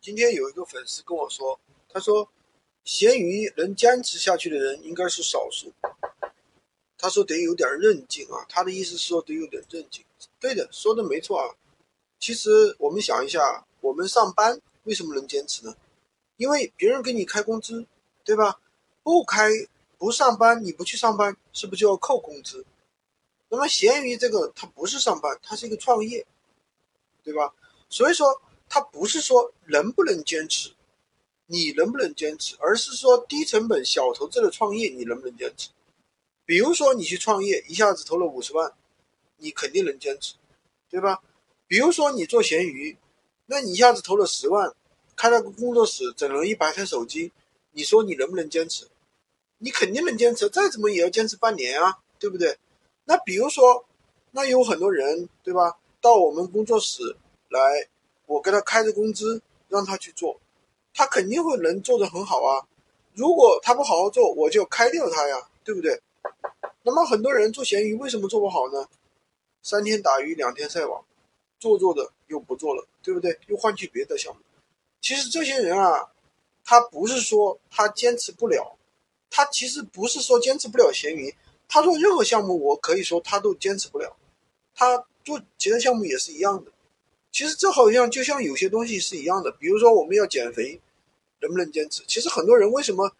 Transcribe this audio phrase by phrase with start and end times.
[0.00, 2.28] 今天有一个粉丝跟我说，他说
[2.84, 5.72] 咸鱼能坚持下去的人应该是少数。
[6.98, 10.04] 他说得有点韧劲啊，他的意思是说得有点韧劲。
[10.40, 11.54] 对的，说的没错啊。
[12.18, 15.74] 其实我们想一下，我们上班为什么能坚持呢？
[16.36, 17.86] 因为别人给你开工资，
[18.24, 18.60] 对吧？
[19.02, 19.50] 不开
[19.98, 22.64] 不上班，你不去上班，是不是就要扣工资？
[23.48, 26.26] 那么咸鱼这个它不是上班，它是一个创业，
[27.22, 27.54] 对吧？
[27.88, 30.72] 所以说它不是说能不能坚持，
[31.46, 35.70] 你能不能坚持，而是说低成本小投资的创业你能不能坚持？
[36.44, 38.72] 比如说你去创业，一下子投了五十万，
[39.38, 40.34] 你肯定能坚持，
[40.88, 41.22] 对吧？
[41.66, 42.96] 比如说你做闲鱼，
[43.46, 44.72] 那你一下子投了十万，
[45.16, 47.32] 开了个工作室，整了一百台手机，
[47.72, 48.86] 你说你能不能坚持？
[49.58, 52.58] 你肯定能坚持，再怎么也要坚持半年啊，对不对？
[53.04, 53.86] 那比如说，
[54.32, 55.78] 那有很多人，对吧？
[56.00, 57.16] 到我们工作室
[57.48, 57.88] 来，
[58.26, 60.38] 我给他开着工资，让他去做，
[60.92, 62.66] 他肯定会能做得很好啊。
[63.14, 66.00] 如果他不好好做，我就开掉他呀，对不对？
[66.82, 68.86] 那么很多人做闲鱼为什么做不好呢？
[69.62, 71.04] 三天打鱼两天晒网，
[71.58, 73.38] 做做的又不做了，对不对？
[73.46, 74.40] 又换去别的项目。
[75.00, 76.12] 其实这些人啊，
[76.64, 78.76] 他不是说他坚持不了，
[79.30, 81.34] 他其实不是说坚持不了闲鱼，
[81.68, 84.16] 他做任何项目，我可以说他都坚持不了。
[84.74, 86.70] 他做其他项目也是一样的。
[87.36, 90.80] 其实这好像就像有些东西是一样的，比如说我们要减肥，
[91.42, 92.02] 能不能坚持？
[92.08, 93.12] 其实很多人为什么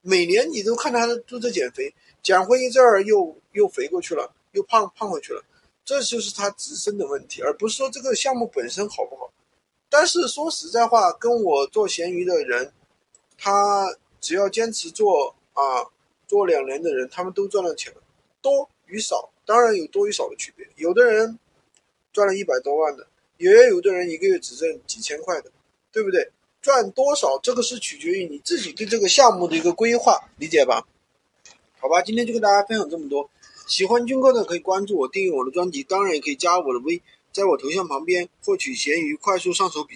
[0.00, 1.92] 每年你都看他都在减肥？
[2.22, 5.42] 减回一阵儿又又肥过去了，又胖胖回去了，
[5.84, 9.32] 这就是他自身的问题，而不是说这个项目本身好不好。
[9.90, 12.72] 但是说实在话，跟我做闲鱼的人，
[13.36, 15.90] 他只要坚持做啊，
[16.28, 18.00] 做两年的人，他们都赚了钱了，
[18.40, 20.64] 多与少当然有多与少的区别。
[20.76, 21.40] 有的人
[22.12, 25.50] 赚了一百多万的，也有的人一个月只挣几千块的，
[25.92, 26.30] 对不对？
[26.62, 30.86] 赚多少这个是取决于你自己对这个项目的一个规划，理解吧？
[31.78, 33.28] 好吧，今天就跟大家分享这么多。
[33.66, 37.02] 喜欢军哥的可以关注我，订阅我的专辑，当然也可以加我的微，
[37.32, 39.92] 在我头像旁边获取闲鱼快速上手笔记。